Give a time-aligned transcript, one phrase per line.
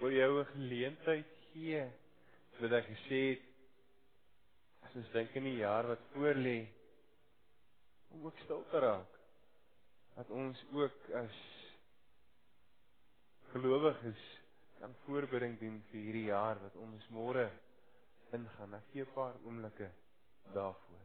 [0.00, 1.82] Wil jou 'n geleentheid gee
[2.60, 3.42] wat ek gesê het
[4.84, 6.66] as ons dink in die jaar wat voor lê
[8.10, 9.12] om ook stil te raak.
[10.14, 11.36] Dat ons ook as
[13.52, 14.22] gelowiges
[14.78, 17.48] kan voorbereiding doen vir hierdie jaar wat ons môre
[18.36, 18.74] ingaan.
[18.74, 19.90] Ek gee 'n paar oomblikke
[20.52, 21.03] daarvoor.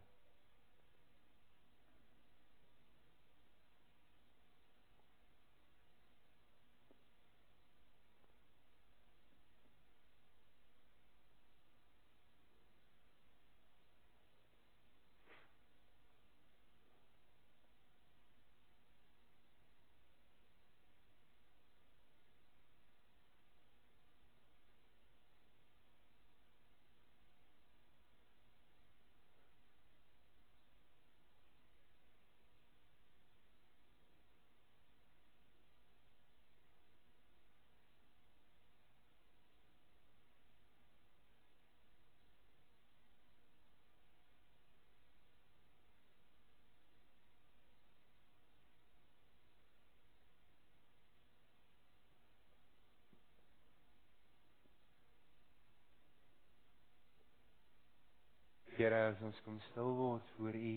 [58.79, 60.75] Here, as ons kom stil word voor U.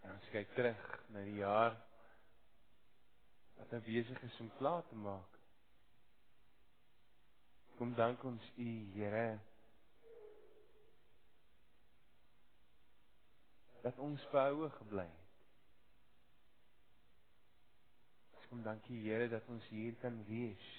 [0.00, 1.74] En ons kyk terug na die jaar
[3.58, 5.36] wat nou besig is om klaar te maak.
[7.76, 9.26] Kom dank ons U, Here.
[13.84, 15.44] Dat ons behoue gebly het.
[18.32, 20.72] Ons kom dankie Here dat ons hier kan wees.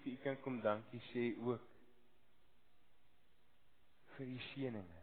[0.00, 1.68] Vir u kan kom dankie sê ook
[4.16, 5.00] vir die seëninge.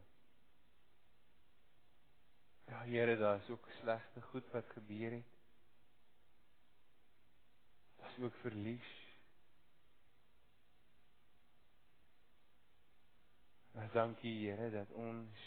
[2.70, 5.38] Ja Here, daar is ook slegte goed wat gebeur het.
[7.98, 8.92] Daar's ook verlies.
[13.71, 15.45] Maar dankie Here dat ons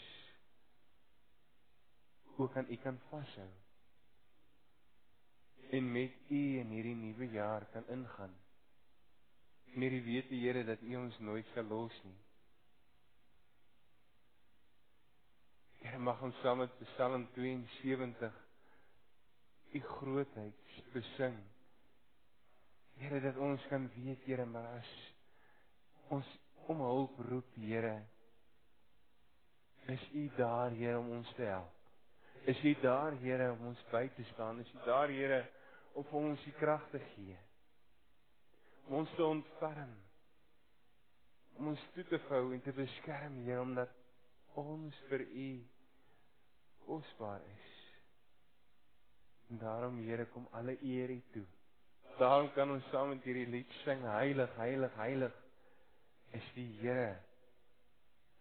[2.37, 3.49] ook aan u kan vashou.
[5.71, 8.42] En met u in hierdie nuwe jaar kan ingaan.
[9.73, 12.19] Meer die weet die Here dat U ons nooit sal los nie.
[15.81, 18.37] Here mag ons saam met Psalm 72
[19.73, 21.39] U grootheid besing.
[23.01, 24.91] Here dat ons kan weet Here maar as
[26.13, 26.29] ons
[26.69, 27.95] om hulp roep Here
[29.91, 31.73] is U daar Here om ons te help.
[32.45, 34.61] Is U daar Here om ons by te staan?
[34.61, 35.41] Is U daar Here
[35.93, 37.39] om vir ons die krag te gee?
[38.87, 39.93] Om ons te ontferm.
[41.57, 43.91] Om ons toe te vou en te beskerm Here omdat
[44.59, 45.49] ons vir u
[46.85, 47.69] kosbaar is.
[49.49, 51.45] En daarom Here kom alle eer u toe.
[52.19, 55.39] Daarom kan ons saam met hierdie lied sing heilig heilig heilig
[56.37, 57.15] is die Here.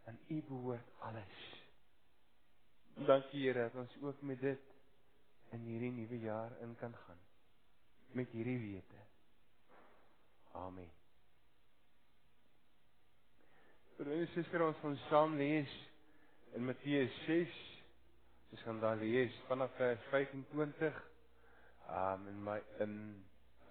[0.08, 1.40] Aan u behoort alles.
[3.06, 4.68] Dankie Here dat ons ook met dit
[5.52, 7.20] in hierdie nuwe jaar in kan gaan
[8.16, 9.00] met hierdie wete
[10.52, 10.90] Amen.
[13.96, 15.72] Broer en suster, ons gaan saam lees
[16.56, 17.58] in Matteus 6.
[18.52, 21.02] Ons gaan daar lees vanaf vers 25.
[21.88, 22.94] Um in my in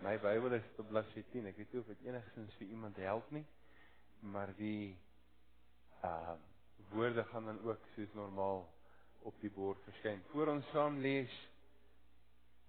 [0.01, 1.49] my Bybel is dit op bladsy 10.
[1.51, 3.45] Ek weet nie of dit enigstens vir iemand help nie,
[4.19, 4.97] maar die
[6.07, 6.47] um
[6.91, 8.65] woorde gaan dan ook soos normaal
[9.29, 10.23] op die bord verskyn.
[10.33, 11.33] Voor ons saam lees,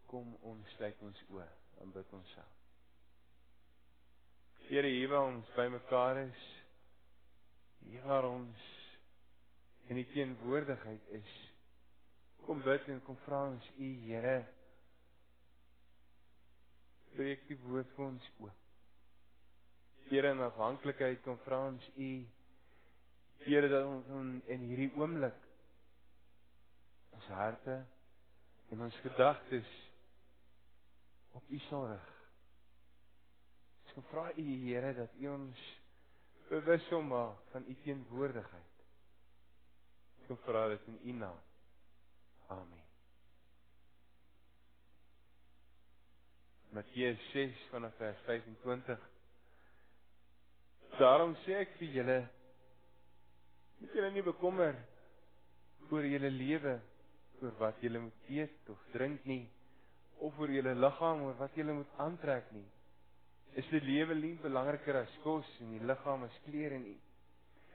[0.07, 1.49] kom ons sluit ons oë
[1.81, 2.62] en bid ons saam.
[4.69, 6.43] Here hier waar ons bymekaar is.
[7.87, 8.71] Hier waar ons
[9.91, 11.33] in die teenwoordigheid is.
[12.47, 14.37] Kom bid en kom vra ons U Here.
[17.17, 18.59] Breek die woord vir ons oop.
[20.09, 22.13] Here in afhanklikheid kom vra ons U
[23.43, 25.39] Here dat ons in, in hierdie oomblik
[27.17, 27.81] ons harte
[28.71, 29.77] en ons gedagtes
[31.37, 32.12] op U sal rig.
[33.97, 35.65] Ons vra U Here dat U ons
[36.49, 38.87] bewus sal maak van U teenwoordigheid.
[40.33, 41.41] Ons vra dit in U naam.
[42.49, 42.85] Amen.
[46.73, 49.09] Matteus 6 vanaf vers 25.
[50.97, 52.17] Daarom sê ek vir julle
[53.83, 54.77] moet julle nie bekommer
[55.91, 56.77] oor julle lewe
[57.43, 59.43] oor wat julle moet eet of drink nie
[60.25, 62.69] of oor julle liggaam oor wat julle moet aantrek nie
[63.57, 66.99] is die lewe nie belangriker as kos en die liggaam as klere nie.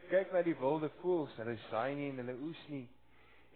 [0.10, 2.88] Kyk na die wilde voëls, hulle saai nie en hulle oes nie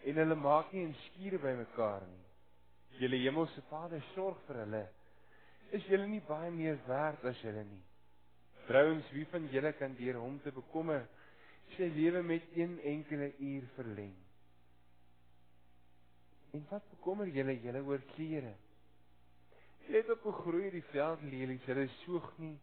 [0.06, 2.25] en hulle maak nie 'n skuur bymekaar nie.
[3.00, 4.85] Julle hemelse Vader sorg vir hulle.
[5.71, 7.83] Is julle nie baie meer werd as hulle nie?
[8.68, 11.07] Trouens, wie van julle kan deur hom te bekommer
[11.75, 14.15] sy lewe met een enkele uur verleng?
[16.53, 18.53] En wat bekommer julle julle oor klere?
[19.89, 22.57] Let op hoe groei die veldlelies, hulle soeg nie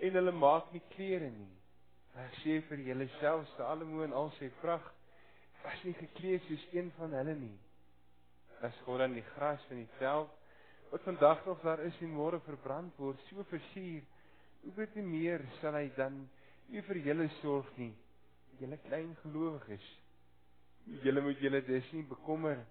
[0.00, 1.54] en hulle maak nie klere nie.
[2.18, 4.84] Ek sê vir julle self Salomo en al sy vrag
[5.64, 7.56] was nie geklee soos een van hulle nie.
[8.66, 10.34] As God aan die gras van die veld
[10.90, 14.04] wat vandag nog daar is en môre verbrand word, so versier,
[14.62, 16.22] hoe baie meer sal hy dan
[16.72, 17.92] nie vir julle sorg nie,
[18.60, 19.84] julle klein gelowiges.
[21.04, 22.62] Julle moet julle dus nie bekommer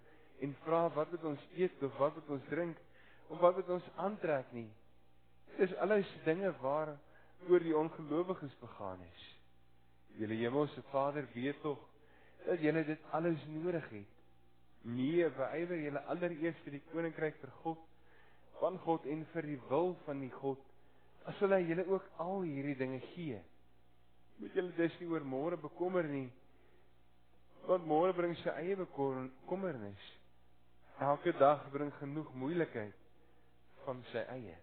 [0.42, 2.81] en vra wat moet ons eet of wat moet ons drink
[3.27, 4.69] of wat moet ons aantrek nie.
[5.57, 6.94] Dis alles dinge waar
[7.47, 9.25] oor die ongelowiges begaan is.
[10.18, 11.81] Julle hemelse Vader weet tog
[12.45, 14.13] dat julle dit alles nodig het.
[14.81, 17.79] Nee, beywer julle allereerst vir die koninkryk vir God,
[18.62, 20.62] van God en vir die wil van die God.
[21.27, 23.41] As hy julle ook al hierdie dinge gee.
[24.38, 26.29] Moet julle dus nie oor môre bekommer nie.
[27.68, 30.06] Want môre bring sy eie bekommernis.
[31.03, 33.06] Elke dag bring genoeg moeilikheid
[33.88, 34.56] van sy eie.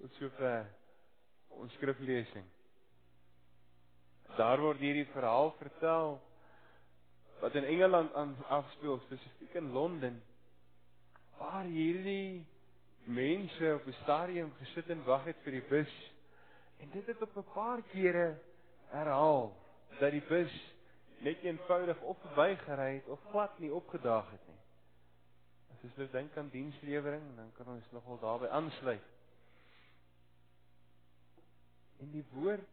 [0.00, 0.68] Tot sover
[1.60, 2.46] ons skriflesing.
[4.36, 6.18] Daar word hierdie verhaal vertel
[7.40, 10.18] wat in Engeland aan afspeel, spesifiek in Londen,
[11.38, 12.44] waar hierdie
[13.08, 15.94] mense op 'n stadium gesit en wag het vir die bus.
[16.80, 18.38] En dit het op 'n paar kere
[18.92, 19.56] herhaal
[19.98, 20.52] dat die bus
[21.18, 24.59] net eenvoudig of verbygery het of glad nie opgedaag het nie.
[25.80, 29.06] Jy nou dink aan dienslewering, dan kan ons nogal daarbey aansluit.
[32.00, 32.68] En die woord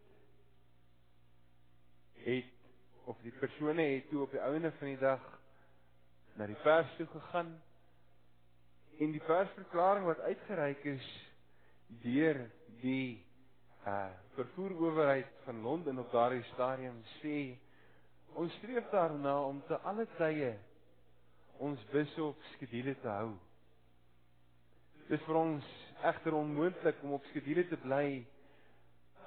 [2.25, 2.53] het
[3.07, 5.23] of die persone het toe op die ouene van die dag
[6.35, 7.53] na die vers toe gegaan
[8.99, 11.07] en die versverklaring wat uitgereik is
[12.03, 12.41] deur
[12.81, 13.23] die
[13.87, 17.37] uh vervoerowerheid van Londen op daardie stadium sê
[18.37, 20.51] Ons streef daarna om te alle tye
[21.63, 23.29] ons busse op skedule te hou.
[25.07, 25.69] Dit is vir ons
[26.07, 28.09] egter onmoontlik om op skedule te bly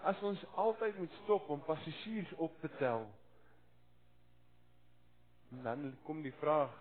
[0.09, 3.05] as ons altyd moet stop om passasiers op te tel.
[5.51, 6.77] En dan kom die vraag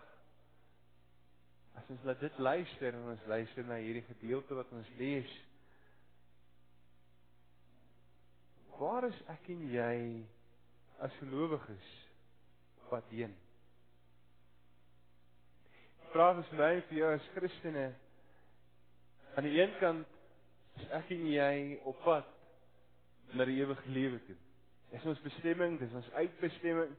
[1.79, 5.31] as ons laat dit luister en ons luister na hierdie gedeelte wat ons lees.
[8.79, 9.95] Waar is ek en jy
[11.03, 11.89] as gelowiges?
[12.89, 13.35] pad heen.
[16.09, 17.89] Vraag is my vir jou as Christene.
[19.37, 20.07] Aan die een kant
[20.79, 21.55] is ek en jy
[21.89, 22.29] op pad
[23.37, 24.37] na die ewige lewe toe.
[24.89, 26.95] Dis ons bestemming, dis ons uitbestemming.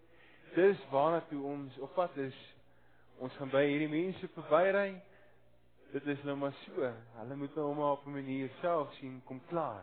[0.55, 2.37] Dis waarna toe ons op pad is.
[3.19, 4.93] Ons gaan by hierdie mense verbyry.
[5.91, 6.93] Dit is nou maar so.
[7.17, 9.83] Hulle moet nou maar op 'n manier self sien kom klaar.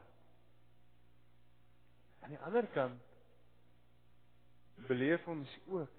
[2.23, 3.01] Aan die ander kant
[4.87, 5.91] beleef ons ook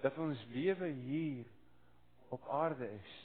[0.00, 1.46] dat ons lewe hier
[2.28, 3.16] op aarde is.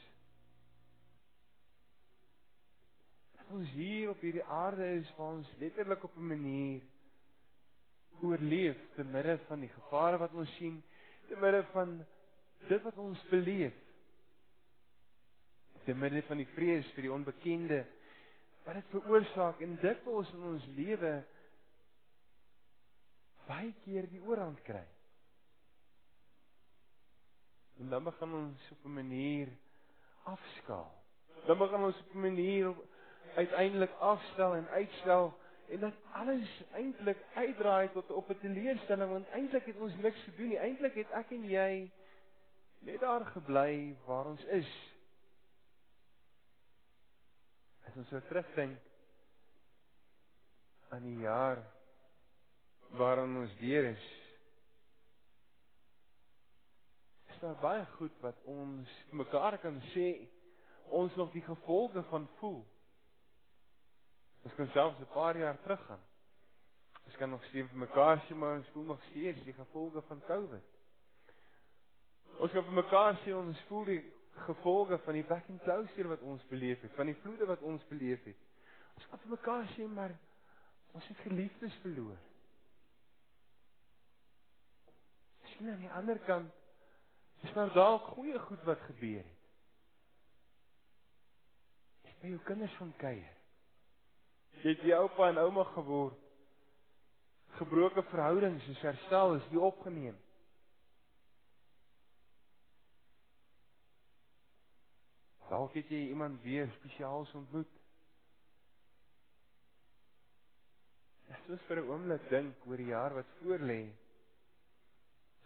[3.54, 6.82] Ons hier op hierdie aarde is waar ons letterlik op 'n manier
[8.22, 10.84] oorleef te midde van die gevare wat ons sien,
[11.28, 12.06] te midde van
[12.68, 13.75] dit wat ons beleef.
[15.84, 17.86] Te midde van die vrees vir die onbekende
[18.63, 21.13] wat dit veroorsaak en dit wat ons in ons lewe
[23.48, 24.86] baie keer die oorhand kry.
[27.80, 29.48] En dan begin ons op 'n manier
[30.24, 31.03] afskaal.
[31.46, 32.74] Dan begin ons op 'n manier
[33.36, 35.34] uiteindelik afstel en uitstel
[35.70, 40.48] en dat alles eintlik uitdraai tot op 'n teleurstelling want eintlik het ons niks gedoen
[40.48, 40.58] nie.
[40.58, 41.92] Eintlik het ek en jy
[42.80, 44.72] net daar gebly waar ons is.
[47.88, 48.77] As ons so terugdink
[50.89, 51.63] aan die jaar
[52.89, 54.23] waarin ons deur is,
[57.44, 60.08] daar baie goed wat ons mekaar kan sê
[60.96, 62.62] ons nog die gevolge van voel.
[64.44, 66.04] Ons kan selfs 'n paar jaar teruggaan.
[67.06, 70.22] Ons kan nog sien vir mekaar sê maar ons voel nog steeds die gevolge van
[70.28, 70.64] COVID.
[72.40, 74.04] Ons kan vir mekaar sê ons voel die
[74.48, 77.84] gevolge van die back and closure wat ons beleef het, van die vloede wat ons
[77.88, 78.38] beleef het.
[78.96, 80.16] Ons kan vir mekaar sê maar
[80.92, 82.18] ons het geliefdes verloor.
[85.44, 86.62] Sien aan die ander kant
[87.44, 89.40] Is nou dalk goeie goed wat gebeur het.
[92.08, 93.40] Jy by jou kinders van kuier.
[94.62, 96.20] Jy het jou oupa en ouma geword.
[97.58, 100.16] Gebroke verhoudings is herstel, is die opgeneem.
[105.52, 107.76] Dalk het jy iemand weer spesiaal ontmoet.
[111.30, 113.84] As ons vir 'n oomblik dink oor die jaar wat voorlê.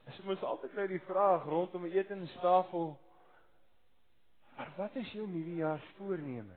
[0.07, 2.97] Ons altyd nou die vraag rondom 'n etenstafel
[4.57, 6.55] Maar wat is jou nuwejaarsvoorneme?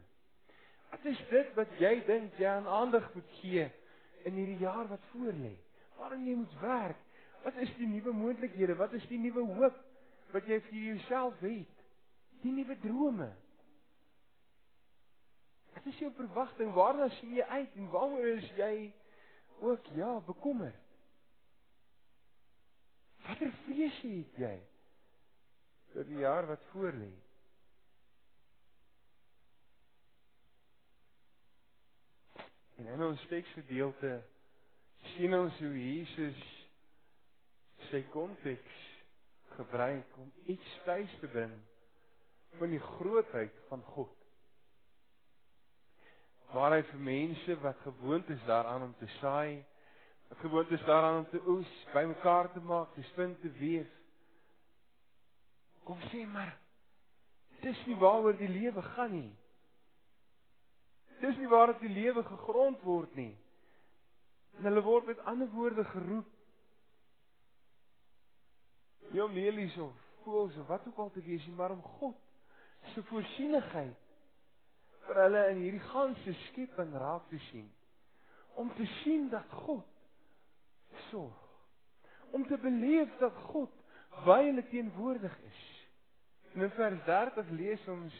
[0.90, 3.66] Wat is dit wat jy dink jy aan aandag moet gee
[4.24, 5.52] in hierdie jaar wat voorlê?
[5.98, 7.02] Waarin jy moet werk?
[7.44, 8.76] Wat is die nuwe moontlikhede?
[8.76, 9.76] Wat is die nuwe hoop
[10.32, 11.84] wat jy vir jouself het?
[12.40, 13.28] Die nuwe drome.
[15.76, 16.72] Wat is jou verwagting?
[16.72, 18.74] Waarna sien jy uit en waaroor is jy
[19.60, 20.89] ook ja, bekommerd?
[23.26, 24.56] Watter vrese het jy
[25.92, 27.10] vir die jaar wat voorlê?
[32.80, 34.14] En in ons teksgedeelte
[35.14, 36.38] sien ons hoe Jesus
[37.90, 38.78] sy konteks
[39.56, 41.52] gebruik om iets tuis te bring
[42.58, 44.16] van die grootheid van God.
[46.54, 49.60] Waar hy vir mense wat gewoond is daaraan om te saai,
[50.38, 53.88] gewoond is daaraan om te oes, bymekaar te maak, te spin te weef.
[55.84, 56.54] Kom sê maar,
[57.60, 59.32] dis nie waaroor die lewe gaan nie.
[61.20, 63.34] Dis nie waar dit die lewe gegrond word nie.
[64.58, 66.30] En hulle word met ander woorde geroep.
[69.10, 72.16] Nie om lelies of voels of wat ook al te wees nie, maar om God
[72.94, 73.96] se voorsienigheid
[75.06, 77.66] vir hulle in hierdie ganse skepping raak te sien.
[78.60, 79.89] Om te sien dat God
[81.10, 81.36] sorg.
[82.30, 83.70] Om te beleef dat God
[84.24, 85.60] by hulle teenwoordig is.
[86.54, 88.16] En in vers 30 lees ons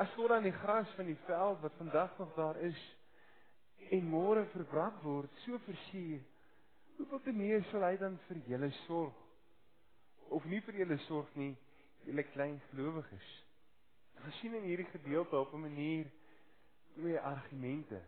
[0.00, 2.80] as voor aan die gras van die veld wat vandag nog daar is
[3.92, 6.20] en môre verbrand word, so versuur,
[6.96, 9.16] hoeveel te meer sal hy dan vir julle sorg?
[10.32, 11.52] Of nie vir julle sorg nie,
[12.06, 13.28] julle klein gelowiges.
[14.22, 16.06] Ons sien in hierdie gedeelte op 'n manier
[16.94, 18.00] twee argumente.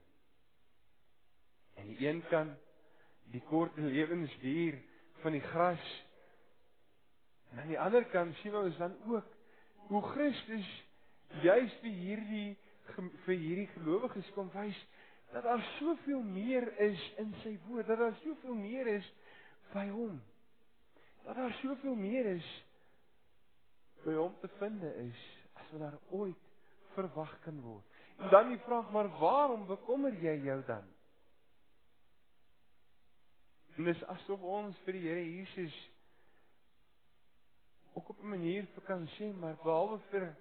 [1.75, 2.57] En die een kan
[3.33, 4.81] die kort lewensduur
[5.23, 5.87] van die gras
[7.53, 9.33] en aan die ander kant sien ons dan ook
[9.89, 10.69] hoe Christus
[11.43, 12.51] juist vir hierdie
[13.25, 14.79] vir hierdie gelowiges kom wys
[15.35, 19.07] dat daar soveel meer is in sy woord, dat daar soveel meer is
[19.73, 20.21] by hom.
[21.25, 22.51] Dat daar soveel meer is
[24.05, 25.25] by hom te vind is
[25.59, 26.45] as wat daar ooit
[26.95, 27.99] verwag kan word.
[28.23, 30.87] En dan die vraag maar waarom bekommer jy jou dan?
[33.77, 35.75] En dis asof ons vir die Here Jesus
[37.95, 40.35] ook op 'n manier kan sê maar behalwe vir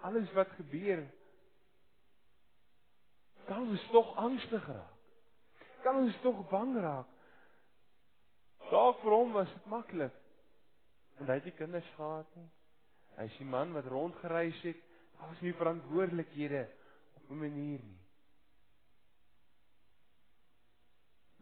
[0.00, 1.06] alles wat gebeur
[3.46, 4.96] kan ons tog angstig raak.
[5.82, 7.08] Kan ons tog bang raak.
[8.70, 10.14] Dalk vir hom was dit maklik.
[11.18, 12.50] Want hy het nie kinders gehad nie.
[13.16, 14.76] Hy is 'n man wat rondgereis het.
[15.18, 16.68] Daar was nie verantwoordelikhede
[17.16, 17.99] op 'n manier nie.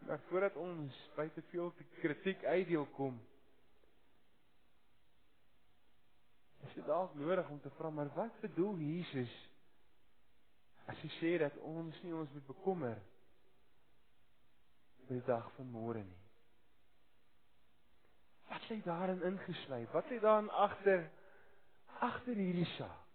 [0.09, 1.67] Maar voordat ons by te veel
[1.99, 3.19] kritiek uitdeel kom,
[6.65, 9.35] is dit dalk nodig om te vra maar wat bedoel Jesus
[10.89, 12.97] as hy sê dat ons nie ons moet bekommer
[15.03, 16.23] oor die dag van môre nie.
[18.49, 19.93] Wat lê daarin ingesluit?
[19.93, 21.05] Wat lê daarin agter
[22.09, 23.08] agter hierdie saak?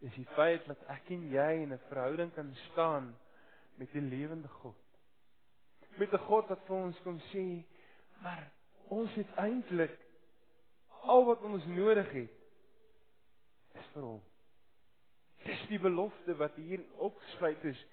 [0.00, 3.16] Is die feit dat ek en jy in 'n verhouding kan staan
[3.78, 4.76] met die lewende God.
[5.96, 7.64] Met 'n God wat vir ons kom sê,
[8.22, 8.50] maar
[8.88, 9.98] ons het eintlik
[11.02, 12.30] al wat ons nodig het
[13.74, 14.22] is vir hom.
[15.44, 17.86] Dis die belofte wat hier opgeskryf is.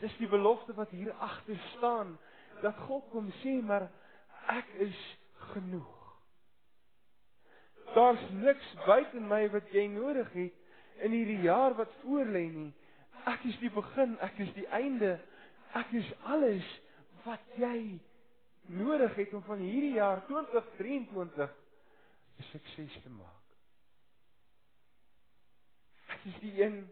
[0.00, 2.18] Dis die belofte wat hier agter staan
[2.60, 3.88] dat God kom sê maar
[4.52, 5.00] ek is
[5.52, 5.96] genoeg.
[7.94, 10.59] Daar's niks buite my wat jy nodig het
[11.04, 12.70] in hierdie jaar wat voorlê nie.
[13.28, 15.18] Ek is die begin, ek is die einde.
[15.76, 16.66] Ek is alles
[17.24, 18.00] wat jy
[18.70, 21.50] nodig het om van hierdie jaar 2023
[22.38, 23.46] 'n sukses te maak.
[26.10, 26.90] Dit is die een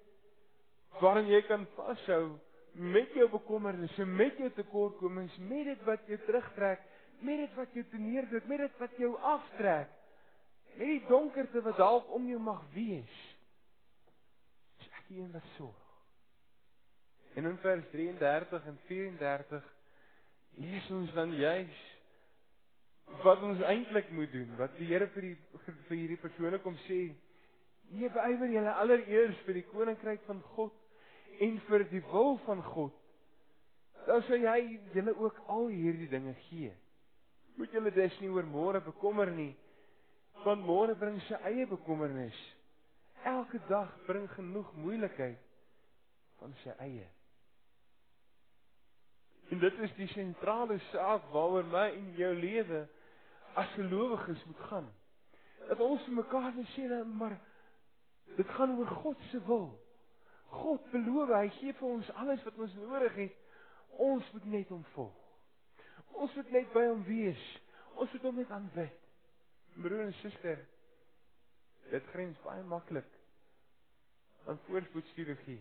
[1.00, 2.38] waarin jy kan vashou
[2.72, 6.80] met jou bekommernisse, met jou tekortkomings, met dit wat jou terugtrek,
[7.18, 9.90] met dit wat jou teneerdruk, met dit wat jou aftrek.
[10.76, 13.37] Met die donkerte wat dalk om jou mag wees.
[15.08, 15.84] Die een wat sorg.
[17.34, 19.74] En in vers 33 en 34
[20.58, 21.84] lees ons dan juis
[23.22, 25.36] wat ons eintlik moet doen, wat die Here vir die
[25.88, 26.98] vir hierdie persone kom sê.
[27.88, 30.74] Nee, beywer julle allereers vir die koninkryk van God
[31.44, 32.92] en vir die wil van God.
[34.08, 34.60] Dan sê hy
[34.92, 36.74] julle ook al hierdie dinge gee.
[37.56, 39.54] Moet julle dus nie oor môre bekommer nie,
[40.44, 42.36] Want môre bring sy eie bekommernis.
[43.24, 45.40] Elke dag bring genoeg moeilikheid
[46.38, 47.06] van sy eie.
[49.48, 52.84] En dit is die sentrale saak waaroor my en jou lewe
[53.58, 54.88] as gelowiges moet gaan.
[55.68, 57.38] Dat ons mekaar net sê dat maar
[58.36, 59.70] dit gaan oor God se wil.
[60.48, 63.38] God beloof hy gee vir ons alles wat ons nodig het.
[63.98, 65.16] Ons moet net hom volg.
[66.18, 67.44] Ons moet net by hom wees.
[67.98, 69.00] Ons moet hom net aanbid.
[69.78, 70.60] Broer en suster,
[71.90, 73.08] dit grens baie maklik
[74.48, 75.60] aan voorspoedsteologie.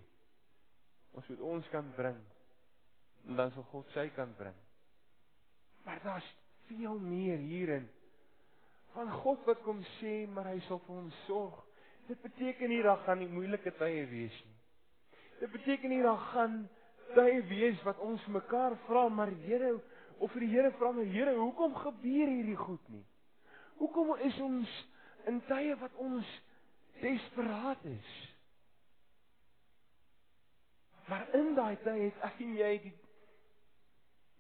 [1.17, 2.17] Ons moet ons kan bring
[3.27, 4.55] en dan sal God sy kan bring.
[5.83, 6.27] Maar daar's
[6.67, 7.87] veel meer hierin
[8.93, 11.57] van God wat kom sê maar hy sal vir ons sorg.
[12.07, 14.57] Dit beteken nie dat gaan nie moeilike tye wees nie.
[15.41, 16.61] Dit beteken nie dat gaan
[17.15, 19.75] tye wees wat ons mekaar vra maar Here
[20.17, 23.03] of vir die Here vra maar Here hoekom gebeur hierdie goed nie?
[23.77, 24.77] Hoekom is ons
[25.27, 26.29] in tye wat ons
[27.01, 28.13] desperaat is?
[31.07, 32.95] Maar in daai tyd het ek en jy die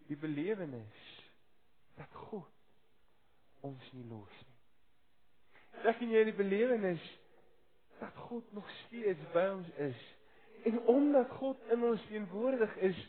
[0.07, 0.99] die belewenis
[1.97, 2.47] dat God
[3.67, 4.55] ons nie los nie.
[5.91, 7.03] Ek en jy die belewenis
[7.99, 10.05] dat God nog steeds by ons is.
[10.69, 12.99] En omdat God in ons teenwoordig is,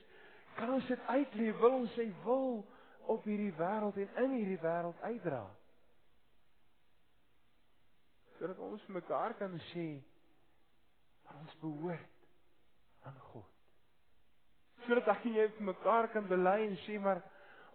[0.58, 2.60] kan ons dit uitleef, wil ons sy wil
[3.08, 5.44] op hierdie wêreld en in hierdie wêreld uitdra.
[8.38, 9.88] Sodat ons mekaar kan sê
[11.28, 12.26] ons behoort
[13.06, 13.58] aan God
[14.88, 17.20] sodat ek en jy vir mekaar kan bely en sê maar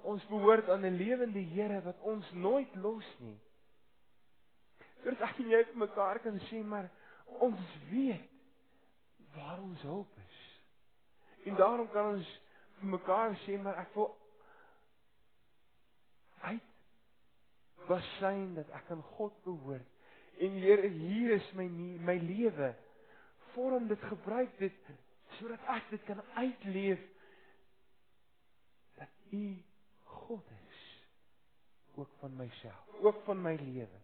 [0.09, 3.39] ons behoort aan 'n lewende Here wat ons nooit los nie.
[5.03, 6.89] Sodat ek en jy vir mekaar kan sê maar
[7.39, 7.59] ons
[7.91, 8.29] weet
[9.35, 10.37] waar ons hulp is.
[11.45, 12.27] En daarom kan ons
[12.79, 14.17] vir mekaar sê maar ek wil
[16.41, 16.69] uit
[17.87, 19.92] besyn dat ek aan God behoort.
[20.43, 21.67] En Here, hier is my
[22.03, 22.73] my lewe.
[23.53, 24.91] Vorm dit gebruik dit
[25.37, 27.01] sodat ek dit kan uitleef
[28.99, 29.45] dat U
[30.03, 30.81] God is
[31.95, 34.01] ook van myself, ook van my lewe.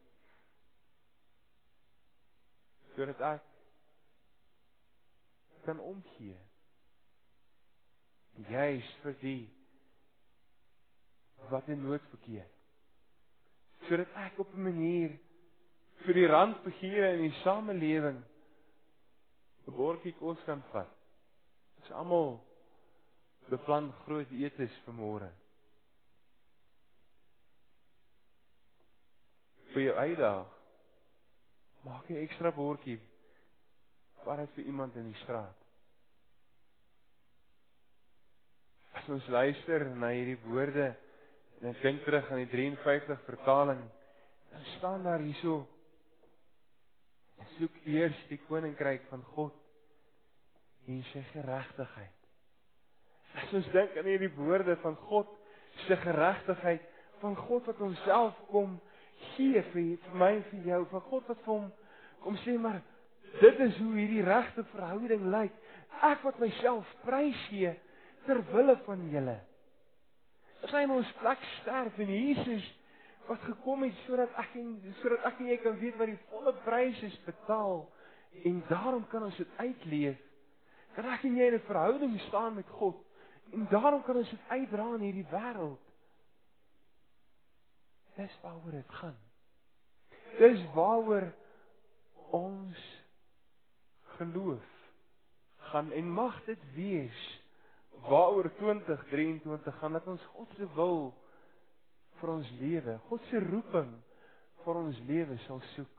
[2.95, 3.45] Sodat ek
[5.67, 6.38] kan omgee.
[8.49, 9.41] Juis vir die
[11.52, 12.47] wat in nood verkeer.
[13.89, 15.19] Sodat ek op 'n manier
[16.05, 18.23] vir die randbegeere in die samelewing
[19.67, 20.89] 'n bordjie kos kan vat.
[21.79, 22.39] Ons almal
[23.49, 25.29] beplan groot etes vir môre.
[29.73, 30.47] Vir jou uitdag
[31.85, 32.99] maak jy ekstra bordjie
[34.23, 35.55] vir vir iemand in die straat.
[38.93, 40.89] As ons luister na hierdie woorde
[41.62, 43.81] en ek dink terug aan die 53 vertaling,
[44.51, 45.67] dan staan daar hierso:
[47.57, 49.55] Soek eers die koninkryk van God
[50.89, 52.15] en sy geregtigheid.
[53.38, 55.29] As ons dink aan hierdie woorde van God
[55.85, 56.85] se geregtigheid,
[57.19, 58.79] van God wat homself kom
[59.35, 61.67] gee vir vir my en vir jou, van God wat vir hom
[62.23, 62.81] kom sê maar
[63.39, 65.53] dit is hoe hierdie regte verhouding lyk.
[66.03, 67.71] Ek wat myself prys gee
[68.25, 69.38] ter wille van julle.
[70.65, 72.65] As hy in ons plek sterf en Jesus
[73.30, 76.54] wat gekom het sodat ek en sodat ek en jy kan weet wat die volle
[76.65, 77.86] prys is betaal
[78.46, 80.26] en daarom kan ons dit uitleef
[80.96, 82.98] kan ek en jy in 'n verhouding staan met God
[83.52, 85.86] en daarom kan ons dit uitdra in hierdie wêreld.
[88.15, 89.18] Dis waaroor dit gaan.
[90.38, 91.30] Dis waaroor
[92.36, 92.82] ons
[94.18, 94.76] geloof
[95.72, 97.22] gaan en mag dit wees
[98.10, 101.13] waaroor 2023 gaan dat ons God se wil
[102.19, 103.93] vir ons lewe, God se roeping
[104.63, 105.95] vir ons lewe sal soek.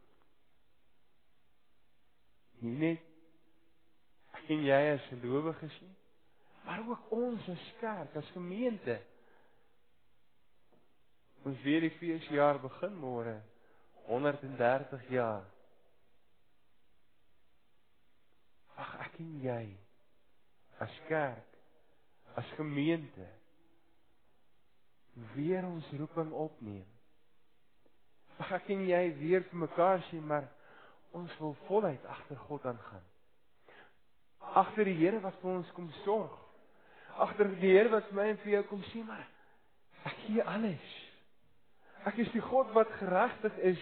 [2.61, 3.07] Nie net
[4.51, 5.97] en jy as gelowiges nie,
[6.65, 8.97] maar ook ons as kerk, as gemeente.
[11.47, 13.37] Ons weer die feesjaar begin môre
[14.09, 15.47] 130 jaar.
[18.81, 19.63] Ag ek en jy
[20.83, 21.59] as kerk,
[22.41, 23.29] as gemeente
[25.35, 26.87] weer ons roeping opneem.
[28.41, 30.49] Ek en jy weer vir mekaar sê maar
[31.17, 33.07] ons wil voluit agter God aangaan
[34.41, 36.35] agter die Here wat vir ons kom sorg.
[37.21, 39.27] Agter die Here wat my en vir jou kom sien maar
[40.09, 40.93] ek gee alles.
[42.09, 43.81] Ek is die God wat geregtig is.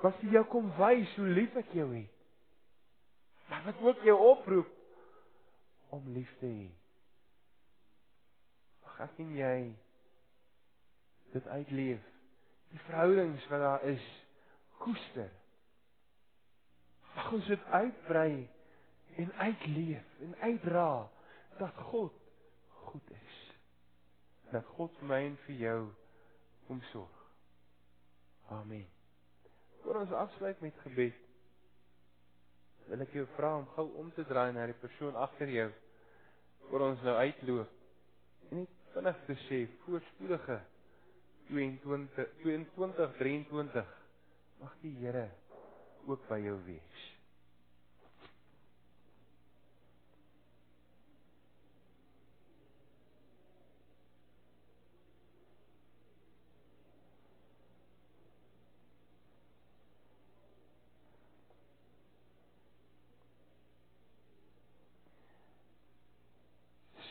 [0.00, 2.20] Wat vir jou kom wys hoe lief ek jou het.
[3.50, 4.70] Maar wat ook jou oproep
[5.92, 6.70] om lief te hê.
[9.02, 9.56] Ek en jy
[11.32, 12.12] dit uitleef
[12.72, 14.04] Die verhoudings wat daar is,
[14.80, 15.28] koester.
[17.14, 18.48] Mag ons dit uitbrei
[19.20, 21.10] en uitleef en uitdra
[21.58, 22.16] dat God
[22.86, 23.34] goed is.
[24.54, 25.80] Dat God vir my en vir jou
[26.66, 27.18] kom sorg.
[28.56, 28.88] Amen.
[29.82, 31.18] Voor ons afsluit met gebed,
[32.88, 35.68] wil ek jou vra om gou om te draai na die persoon agter jou
[36.70, 37.80] voor ons nou uitloop.
[38.48, 40.60] En net vinnig te sê voorspoedige
[41.50, 43.96] 22 22 23
[44.60, 45.28] mag die Here
[46.06, 47.02] ook by jou wees.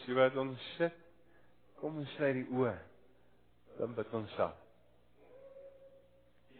[0.02, 1.11] So wat ons sit,
[1.82, 2.76] kom ons sluit die oë.
[3.80, 4.54] Dan bid ons saam.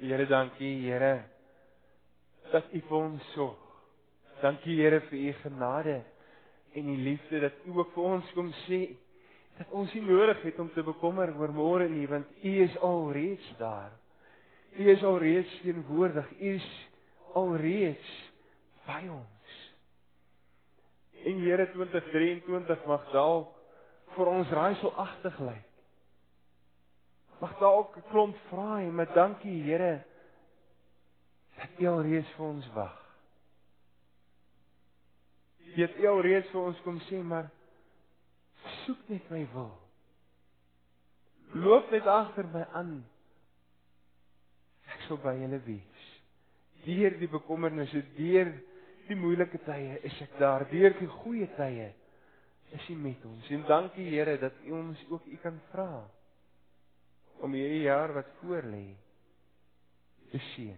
[0.02, 1.20] Here, dankie Here
[2.52, 3.60] dat U vir ons sorg.
[4.42, 6.00] Dankie Here vir U genade
[6.74, 8.82] en U liefde dat U ook vir ons kom sê
[9.60, 13.54] dat ons nie nodig het om te bekommer oor môre nie want U is alreeds
[13.62, 13.94] daar.
[14.80, 16.34] U is alreeds teenwoordig.
[16.40, 16.70] U is
[17.38, 18.12] alreeds
[18.90, 19.58] by ons.
[21.30, 23.61] En Here 2023 mag dalk
[24.16, 25.68] vir ons raaiselagtig lyk.
[27.42, 30.04] Mag dalk 'n klomp vrae, maar dankie Here
[31.58, 32.98] dat U alreeds vir ons wag.
[35.76, 37.50] Jy het alreeds vir ons kom sê, maar
[38.86, 39.72] soek net my wil.
[41.54, 43.06] Loop net agter my aan.
[44.88, 46.06] Ek sal by julle wees.
[46.86, 48.52] Deur die bekommernisse, deur
[49.08, 50.66] die moeilike tye is ek daar.
[50.72, 51.92] Deur die goeie tye
[52.72, 53.50] is U met ons.
[53.50, 56.10] En dankie Here dat U ons ook U kan vra
[57.42, 58.94] om hierdie jaar wat voor lê
[60.32, 60.78] te sien.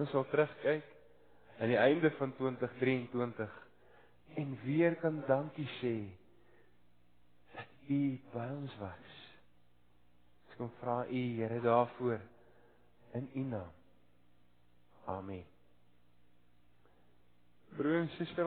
[0.00, 0.86] Ons sal terugkyk
[1.60, 3.58] aan die einde van 2023
[4.40, 5.96] en weer kan dankie sê
[7.52, 8.00] dat U
[8.32, 9.14] by ons was.
[10.50, 12.20] Ek kom vra U Here daarvoor
[13.20, 13.72] in U naam.
[15.04, 15.44] Amen.
[17.76, 18.46] Broer en suster